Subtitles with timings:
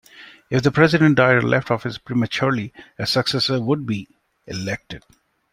[0.49, 4.07] If the president died or left office prematurely a successor would be
[4.47, 5.03] elected.